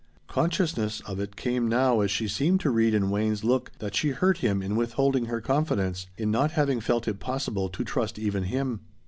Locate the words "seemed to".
2.27-2.71